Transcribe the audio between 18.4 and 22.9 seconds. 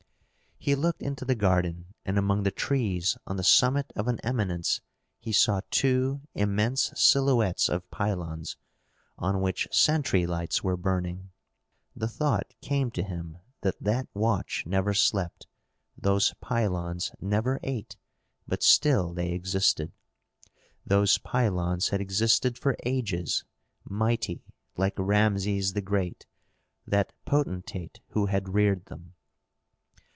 but still they existed. Those pylons had existed for